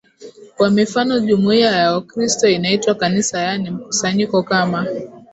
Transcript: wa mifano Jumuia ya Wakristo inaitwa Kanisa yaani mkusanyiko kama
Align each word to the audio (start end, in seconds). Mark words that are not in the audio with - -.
wa 0.59 0.69
mifano 0.69 1.19
Jumuia 1.19 1.71
ya 1.71 1.93
Wakristo 1.93 2.47
inaitwa 2.49 2.95
Kanisa 2.95 3.39
yaani 3.41 3.69
mkusanyiko 3.69 4.43
kama 4.43 4.87